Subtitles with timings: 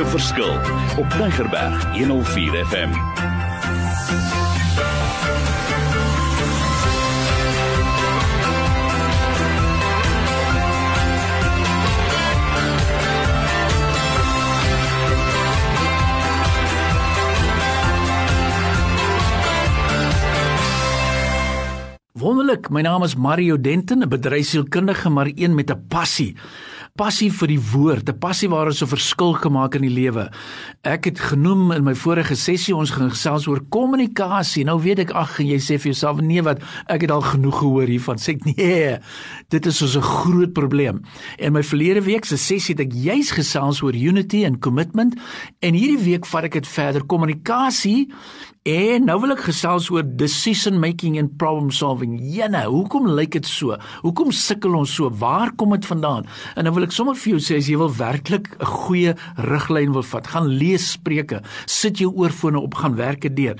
[0.00, 0.54] maak 'n verskil
[0.96, 2.90] op Tigerberg 104 FM.
[22.12, 26.36] Wonderlik, my naam is Mario Denton, 'n bedryfsielkundige, maar een met 'n passie
[26.96, 30.30] passie vir die woord, 'n passie waar ons 'n verskil gemaak in die lewe.
[30.82, 34.64] Ek het genoem in my vorige sessie ons gaan gesels oor kommunikasie.
[34.64, 37.86] Nou weet ek ag jy sê vir jouself nee wat ek het al genoeg gehoor
[37.86, 38.16] hiervan.
[38.16, 38.98] Sê ek nee.
[39.48, 41.02] Dit is so 'n groot probleem.
[41.38, 45.14] En my verlede week se sessie het ek juis gesels oor unity en commitment
[45.60, 47.04] en hierdie week vat ek dit verder.
[47.04, 48.08] Kommunikasie
[48.68, 52.18] En nou wil ek gesels oor decision making and problem solving.
[52.20, 53.78] Jene, hoekom lyk dit so?
[54.02, 55.08] Hoekom sukkel ons so?
[55.08, 56.28] Waar kom dit vandaan?
[56.60, 59.14] En nou wil ek sommer vir jou sê as jy wil werklik 'n goeie
[59.48, 63.56] riglyn wil vat, gaan lees Spreuke, sit jou oorfone op, gaan werk dit deur.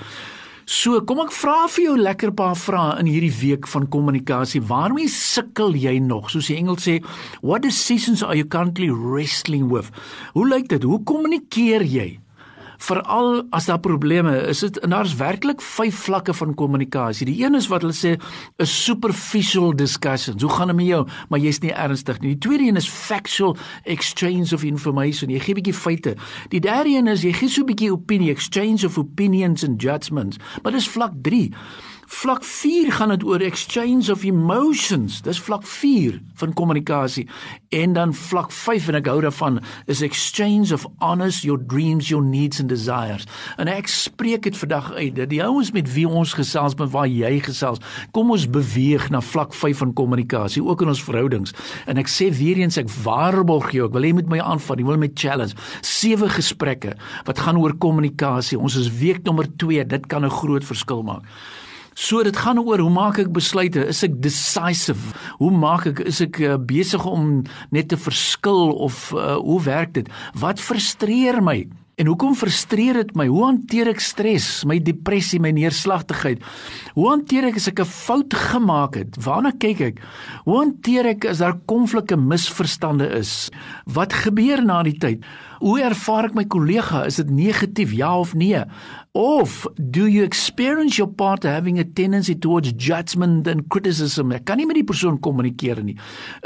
[0.67, 4.61] So, kom ek vra vir jou lekker paar vrae in hierdie week van kommunikasie.
[4.61, 6.29] Waarmee sukkel jy nog?
[6.31, 7.03] Soos die Engels sê,
[7.41, 9.91] what decisions are you currently wrestling with?
[10.35, 10.83] Hoe lyk dit?
[10.83, 12.21] Hoe kommunikeer jy?
[12.81, 17.27] Veral as daar probleme is dit en daar's werklik vyf vlakke van kommunikasie.
[17.29, 20.43] Die een is wat hulle sê 'n superficial discussions.
[20.43, 21.07] Hoe gaan dit met jou?
[21.29, 22.37] Maar jy's nie ernstig nie.
[22.37, 25.31] Die tweede een is factual exchange of information.
[25.31, 26.17] Jy gee 'n bietjie feite.
[26.49, 30.37] Die derde een is jy gee so 'n bietjie opinie, exchange of opinions and judgments.
[30.63, 31.53] Maar dis vlak 3.
[32.11, 35.21] Vlak 4 gaan dit oor exchange of emotions.
[35.23, 37.29] Dis vlak 4 van kommunikasie.
[37.69, 42.25] En dan vlak 5 en ek hou daarvan is exchange of honest your dreams, your
[42.25, 43.29] needs and desires.
[43.63, 47.07] En ek spreek dit vandag uit dat die ouens met wie ons gesels, met waar
[47.07, 47.79] jy gesels,
[48.11, 51.55] kom ons beweeg na vlak 5 van kommunikasie, ook in ons verhoudings.
[51.87, 54.91] En ek sê weer eens ek waarborg jou, ek wil hê met my aanvat, ek
[54.91, 55.55] wil met challenge.
[55.87, 56.99] Sewe gesprekke
[57.31, 58.59] wat gaan oor kommunikasie.
[58.59, 59.87] Ons is week nommer 2.
[59.87, 61.23] Dit kan 'n groot verskil maak.
[62.01, 63.83] So dit gaan oor hoe maak ek besluite?
[63.93, 65.13] Is ek decisive?
[65.37, 67.43] Hoe maak ek is ek uh, besig om
[67.75, 70.09] net te verskil of uh, hoe werk dit?
[70.41, 71.59] Wat frustreer my?
[72.01, 73.27] En hoekom frustreer dit my?
[73.29, 76.41] Hoe hanteer ek stres, my depressie, my neerslagtigheid?
[76.95, 79.21] Hoe hanteer ek as ek 'n fout gemaak het?
[79.21, 80.01] Waarna kyk ek?
[80.49, 83.51] Hoe hanteer ek as daar konflikte, misverstande is?
[83.85, 85.21] Wat gebeur na die tyd?
[85.61, 87.05] Hoe ervaar ek my kollega?
[87.05, 88.65] Is dit negatief, ja of nee?
[89.13, 94.31] Of do you experience your partner having a tendency towards judgment and criticism?
[94.31, 95.97] Ek kan nie met die persoon kommunikeer nie.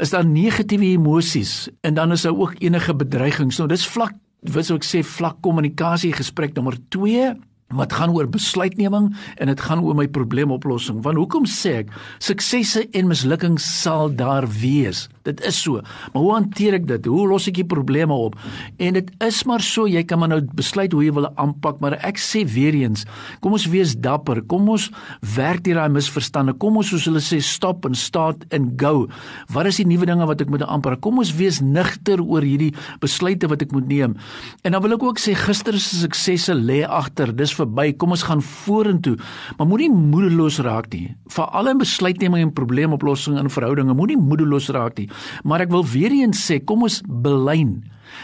[0.01, 3.59] Is daar negatiewe emosies en dan is daar ook enige bedreigings.
[3.61, 4.17] Nou dis vlak
[4.49, 7.35] wat sou ek sê vlak kommunikasie gesprek nommer 2
[7.77, 11.03] wat gaan oor besluitneming en dit gaan oor my probleemoplossing.
[11.05, 15.05] Want hoekom sê ek suksesse en mislukkings sal daar wees?
[15.25, 15.81] Dit is so.
[16.13, 17.07] Maar hoe hanteer ek dit?
[17.09, 18.37] Hoe los ek die probleme op?
[18.77, 21.97] En dit is maar so, jy kan maar nou besluit hoe jy wil aanpak, maar
[22.05, 23.05] ek sê weer eens,
[23.41, 24.43] kom ons wees dapper.
[24.51, 24.91] Kom ons
[25.35, 26.53] werk deur daai misverstande.
[26.61, 29.07] Kom ons soos hulle sê stop and start and go.
[29.53, 31.01] Wat is die nuwe dinge wat ek moet aanpak?
[31.05, 32.71] Kom ons wees nigter oor hierdie
[33.01, 34.15] besluite wat ek moet neem.
[34.63, 37.33] En dan wil ek ook sê gister se suksesse lê agter.
[37.35, 37.91] Dis verby.
[37.97, 39.15] Kom ons gaan vorentoe.
[39.57, 41.09] Maar moenie moedeloos raak nie.
[41.33, 45.09] Veral in besluitneming en probleemoplossing in verhoudinge, moenie moedeloos raak nie.
[45.43, 47.79] Maar ek wil weer eens sê, kom ons belyn.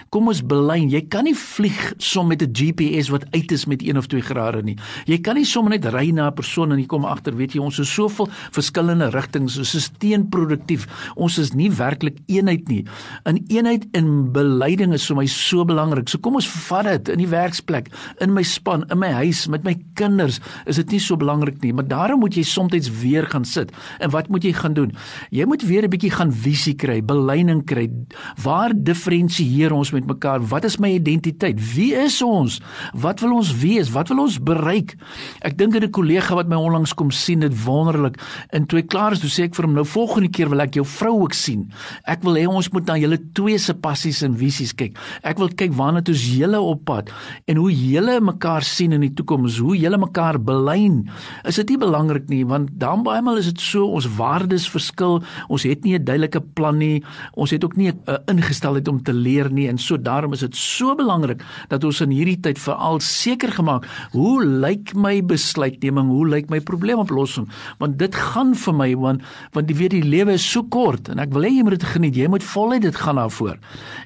[0.10, 3.82] Kom ons belyn, jy kan nie vlieg som met 'n GPS wat uit is met
[3.82, 4.78] 1 of 2 grade nie.
[5.06, 7.60] Jy kan nie sommer net ry na 'n persoon en jy kom agter, weet jy,
[7.60, 10.88] ons is soveel verskillende rigtings, ons is teenproduktief.
[11.16, 12.86] Ons is nie werklik eenheid nie.
[13.26, 16.10] 'n Eenheid in beleiding is vir my so belangrik.
[16.10, 19.64] So kom ons vat dit in die werksplek, in my span, in my huis, met
[19.64, 23.46] my kinders, is dit nie so belangrik nie, maar daarom moet jy soms weer gaan
[23.46, 23.72] sit.
[24.00, 24.94] En wat moet jy gaan doen?
[25.32, 27.90] Jy moet weer 'n bietjie gaan visie kry, belyning kry.
[28.44, 30.40] Waar diferensieer ons met mekaar?
[30.46, 31.58] Wat is my identiteit?
[31.74, 32.62] Wie is ons?
[32.94, 33.90] Wat wil ons wees?
[33.90, 34.94] Wat wil ons bereik?
[35.42, 38.22] Ek dink aan 'n kollega wat my onlangs kom sien, dit wonderlik.
[38.52, 40.76] En toe ek klaar is, toe sê ek vir hom, "Nou volgende keer wil ek
[40.76, 41.72] jou vrou ook sien.
[42.06, 44.98] Ek wil hê ons moet na julle twee se passies en visies kyk.
[45.24, 47.12] Ek wil kyk waarna toe julle op pad
[47.48, 51.10] en hoe julle mekaar sien in die toekoms, hoe julle mekaar belyn.
[51.48, 55.22] Is dit nie belangrik nie, want dan baie maal is dit so ons waardes verskil.
[55.50, 57.04] Ons het nie 'n duidelike plan nie.
[57.34, 60.56] Ons het ook nie 'n ingesteldheid om te leer nie en so daarom is dit
[60.56, 66.28] so belangrik dat ons in hierdie tyd veral seker gemaak hoe lyk my besluitneming hoe
[66.28, 67.50] lyk my probleemoplossing?
[67.80, 71.20] Want dit gaan vir my want want jy weet die lewe is so kort en
[71.20, 72.16] ek wil hê jy moet dit geniet.
[72.16, 73.58] Jy moet voluit dit gaan daarvoor.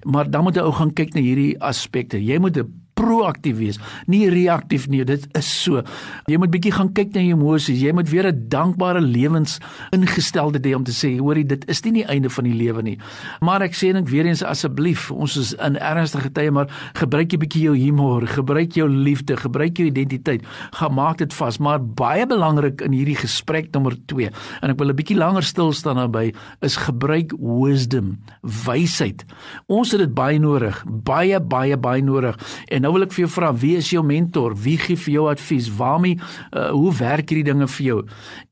[0.05, 2.21] Maar dan moet jy ou gaan kyk na hierdie aspekte.
[2.21, 5.03] Jy moet 'n proaktief wees, nie reaktief nie.
[5.07, 5.83] Dit is so.
[6.31, 7.81] Jy moet bietjie gaan kyk na jou emosies.
[7.83, 9.59] Jy moet weer 'n dankbare lewens
[9.91, 12.97] ingesteldheid hê om te sê, hoorie, dit is nie die einde van die lewe nie.
[13.41, 17.37] Maar ek sê net weer eens asseblief, ons is in ernstige tye, maar gebruik jy
[17.37, 20.41] bietjie jou humor, gebruik jou liefde, gebruik jou identiteit.
[20.71, 24.29] Gaan maak dit vas, maar baie belangrik in hierdie gesprek nommer 2
[24.61, 29.25] en ek wil 'n bietjie langer stil staan naby is gebruik wisdom, wysheid.
[29.67, 32.37] Ons het dit baie nodig, baie baie baie nodig.
[32.69, 34.53] En nou wil ek vir jou vra, wie is jou mentor?
[34.61, 35.69] Wie gee vir jou advies?
[35.79, 37.97] Waarmee uh, hoe werk hierdie dinge vir jou?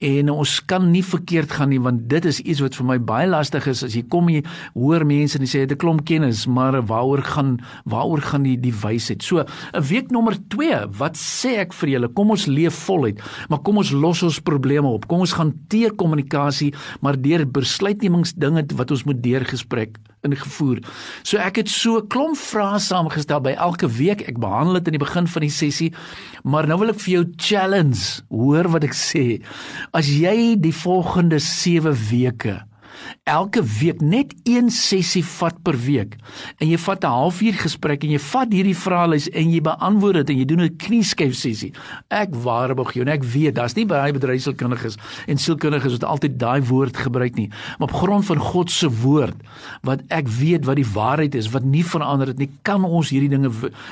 [0.09, 3.29] En ons kan nie verkeerd gaan nie want dit is iets wat vir my baie
[3.29, 4.41] lastig is as jy kom jy
[4.75, 8.57] hoor mense en jy sê het 'n klomp kennis, maar waaroor gaan waaroor gaan die
[8.57, 9.21] die wysheid?
[9.23, 12.13] So, 'n week nommer 2, wat sê ek vir julle?
[12.13, 13.19] Kom ons leef voluit,
[13.49, 15.07] maar kom ons los ons probleme op.
[15.07, 20.81] Kom ons gaan teer kommunikasie, maar deur besluitnemingsdinge wat ons moet deurgesprek ingevoer.
[21.23, 24.22] So ek het so 'n klomp vrae saamgestel by elke week.
[24.27, 25.89] Ek behandel dit in die begin van die sessie.
[26.43, 28.23] Maar nou wil ek vir jou challenge.
[28.33, 29.25] Hoor wat ek sê.
[29.95, 32.61] As jy die volgende 7 weke
[33.23, 36.17] elke week net een sessie vat per week
[36.59, 40.29] en jy vat 'n halfuur gesprek en jy vat hierdie vraelys en jy beantwoord dit
[40.29, 41.73] en jy doen 'n knieskyf sessie.
[42.09, 44.97] Ek waarborg jou en ek weet daar's nie baie bedryfskundiges
[45.27, 49.35] en sielkundiges wat altyd daai woord gebruik nie, maar op grond van God se woord
[49.83, 53.29] wat ek weet wat die waarheid is, wat nie verander het nie, kan ons hierdie
[53.29, 53.51] dinge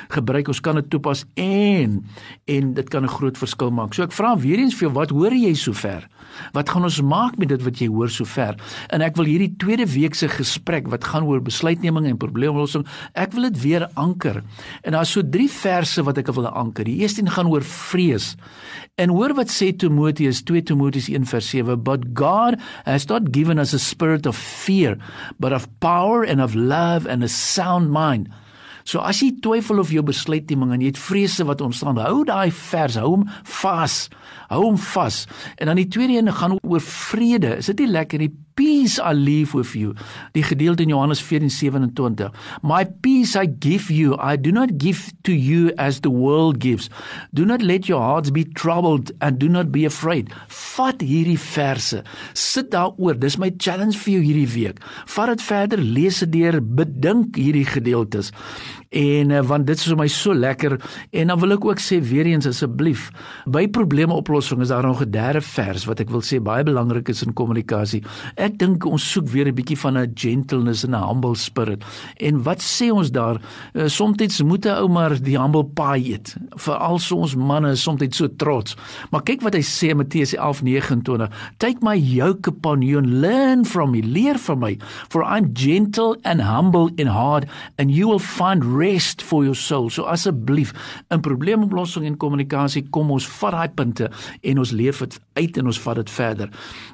[0.09, 0.47] gebruik.
[0.47, 2.01] Ons kan dit toepas en
[2.45, 3.93] en dit kan 'n groot verskil maak.
[3.93, 6.07] So ek vra weer eens vir jou, wat hoor jy sover?
[6.53, 8.55] Wat gaan ons maak met dit wat jy hoor sover?
[8.89, 13.35] En ek wil hierdie tweede week se gesprek wat gaan oor besluitneming en probleemoplossing, ek
[13.35, 14.41] wil dit weer anker.
[14.83, 16.85] En daar's so drie verse wat ek wil anker.
[16.87, 18.35] Die eerste een gaan oor vrees.
[18.99, 23.79] En hoor wat sê Timoteus 2 Timoteus 1:7, "But God has not given us a
[23.79, 24.97] spirit of fear,
[25.39, 28.27] but of power and of love and a sound mind."
[28.83, 32.51] So as jy twyfel of jou besluitneming en jy het vrese wat ontstaan, hou daai
[32.51, 33.27] vers, hou hom
[33.61, 34.09] vas.
[34.49, 35.27] Hou hom vas.
[35.57, 37.57] En dan die tweede een gaan oor vrede.
[37.57, 38.31] Is dit nie lekker nie?
[38.55, 39.93] Peace I leave with you.
[40.33, 42.31] Die gedeelte in Johannes 14:27.
[42.61, 44.15] My peace I give you.
[44.19, 46.89] I do not give to you as the world gives.
[47.33, 50.33] Do not let your hearts be troubled and do not be afraid.
[50.47, 52.03] Vat hierdie verse.
[52.33, 53.19] Sit daaroor.
[53.19, 54.83] Dis my challenge vir jou hierdie week.
[55.05, 58.31] Vat dit verder, lees dit deur, bedink hierdie gedeeltes.
[58.91, 60.73] En uh, want dit is vir my so lekker
[61.15, 63.05] en dan wil ek ook sê weer eens asseblief
[63.47, 67.23] by probleemoplossing is daar nog 'n derde vers wat ek wil sê baie belangrik is
[67.23, 68.03] in kommunikasie.
[68.35, 71.83] Ek dink ons soek weer 'n bietjie van 'n gentleness en 'n humble spirit.
[72.19, 73.39] En wat sê ons daar?
[73.73, 76.35] Uh, soms moet 'n ou maar die humble pie eet.
[76.49, 78.75] Veral so ons manne is soms so trots.
[79.11, 81.29] Maar kyk wat hy sê Matteus 11:29.
[81.57, 84.01] Take my yoke upon you and learn from me.
[84.01, 84.77] Leer van my,
[85.07, 87.45] for I'm gentle and humble in heart
[87.77, 89.89] and you will find rest for your soul.
[89.89, 90.73] So asseblief,
[91.13, 94.09] in probleemoplossing en kommunikasie kom ons vat daai punte
[94.41, 96.51] en ons leef dit uit en ons vat dit verder.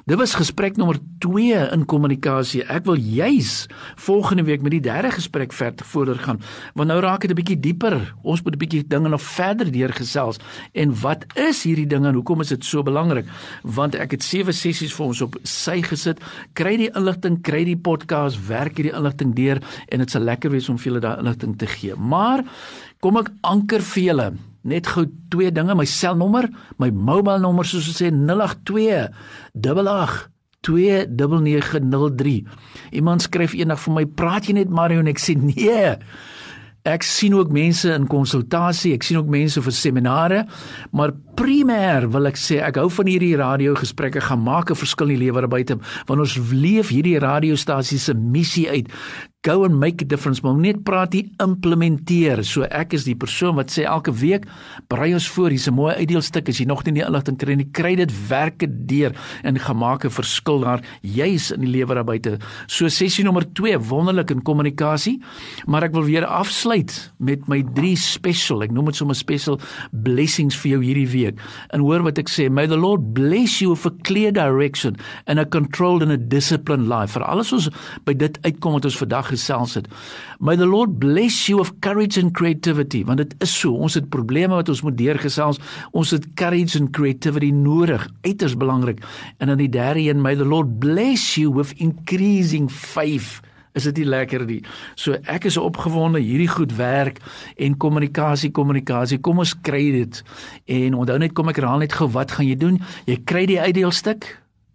[0.08, 2.64] Dit was gesprek nommer 2 in kommunikasie.
[2.70, 6.40] Ek wil juis volgende week met die derde gesprek verder vorder gaan.
[6.78, 8.14] Want nou raak dit 'n bietjie dieper.
[8.22, 10.38] Ons moet 'n bietjie dinge nog verder deurgesels.
[10.72, 13.26] En wat is hierdie dinge en hoekom is dit so belangrik?
[13.62, 16.20] Want ek het sewe sessies vir ons op sy gesit.
[16.52, 20.68] Kry die inligting, kry die podcast, werk hierdie inligting deur en dit sal lekker wees
[20.68, 21.77] om vir julle daai inligting te gee.
[21.96, 22.44] Maar
[23.00, 24.32] kom ek anker vir julle
[24.68, 26.48] net gou twee dinge, my selnommer,
[26.78, 29.08] my mobile nommer soos ons sê 082
[29.54, 30.28] 88
[30.68, 32.46] 2903.
[32.98, 35.96] Iemand skryf eendag vir my, "Praat jy net Mario?" en ek sê, "Nee."
[36.84, 40.46] Ek sien ook mense in konsultasie, ek sien ook mense vir seminare,
[40.92, 45.10] maar primêr wil ek sê ek hou van hierdie radio gesprekke gaan maak 'n verskil
[45.10, 48.88] in die lewe daar buite want ons leef hierdie radiostasie se missie uit
[49.44, 52.40] go and make a difference maar net praat jy implementeer.
[52.42, 54.48] So ek is die persoon wat sê elke week
[54.90, 57.70] brei ons voor hier's 'n mooi uitdeelstuk as jy nog nie die inligting kry nie
[57.70, 59.14] kry dit werk dit deur
[59.44, 62.38] en gaan maak 'n verskil daar juis in die lewe daar buite.
[62.66, 65.22] So sessie nommer 2 wonderlik in kommunikasie
[65.66, 69.60] maar ek wil weer afsluit met my drie special ek noem dit sommer special
[69.92, 71.38] blessings vir jou hierdie week.
[71.70, 75.38] En hoor wat ek sê may the lord bless you with a clear direction and
[75.38, 77.12] a controlled and a disciplined life.
[77.12, 77.70] Vir alles ons
[78.04, 79.88] by dit uitkom wat ons vandag gesels het.
[80.38, 84.10] May the Lord bless you of courage and creativity want dit is so ons het
[84.10, 85.60] probleme wat ons moet deurgesels.
[85.96, 89.04] Ons het courage and creativity nodig, uiters belangrik.
[89.38, 93.40] En dan die derde een may the Lord bless you with increasing faith
[93.78, 94.58] is dit nie lekker nie.
[94.98, 97.20] So ek is opgewonde hierdie goed werk
[97.56, 99.20] en kommunikasie kommunikasie.
[99.22, 100.20] Kom ons kry dit.
[100.80, 102.80] En onthou net kom ek herhaal net gou wat gaan jy doen?
[103.06, 104.26] Jy kry die uitdeelstuk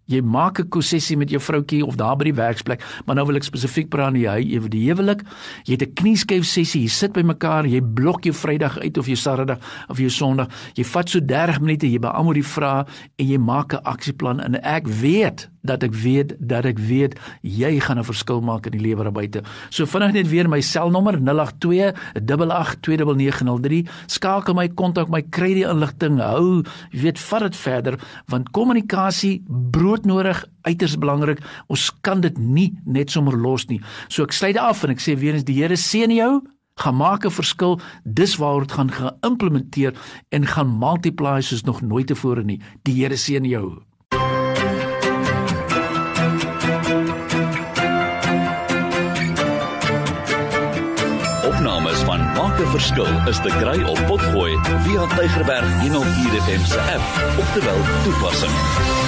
[0.06, 3.36] Jy maak 'n konsessie met jou vroutjie of daar by die werksplek, maar nou wil
[3.36, 5.22] ek spesifiek praat nie hy ewe die huwelik.
[5.64, 9.06] Jy het 'n knieskyf sessie, jy sit by mekaar, jy blok jou Vrydag uit of
[9.06, 9.58] jou Saterdag
[9.88, 10.48] of jou Sondag.
[10.74, 14.54] Jy vat so 30 minute, jy beantwoord die vrae en jy maak 'n aksieplan en
[14.62, 18.84] ek weet dat ek weet dat ek weet jy gaan 'n verskil maak in die
[18.84, 19.42] lewe daar buite.
[19.70, 23.88] So vinnig net weer my selnommer 082 882903.
[24.06, 26.20] Skakel my kontak my kry die inligting.
[26.20, 31.40] Hou, jy weet, vat dit verder want kommunikasie broodnodig uiters belangrik.
[31.68, 33.80] Ons kan dit nie net sommer los nie.
[34.08, 36.42] So ek sluit af en ek sê weer eens die Here seën jou
[36.76, 39.94] gaan maak 'n verskil dis waar dit gaan geïmplementeer
[40.28, 43.82] en gaan multiply soos nog nooit tevore nie die Here seën jou
[52.58, 57.64] 'n Verskil is te kry op Potgooi via Tigerberg 104 FM se app of te
[57.64, 59.03] wel toepassing